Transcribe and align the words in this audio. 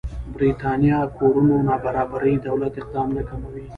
برېتانيا 0.33 0.97
کورونو 1.17 1.55
نابرابري 1.69 2.33
دولت 2.47 2.73
اقدام 2.81 3.07
نه 3.17 3.23
کموي. 3.29 3.65